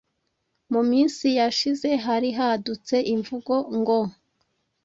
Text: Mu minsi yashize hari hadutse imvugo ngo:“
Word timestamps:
Mu 0.71 0.81
minsi 0.91 1.25
yashize 1.39 1.89
hari 2.05 2.29
hadutse 2.37 2.95
imvugo 3.13 3.53
ngo:“ 3.77 3.99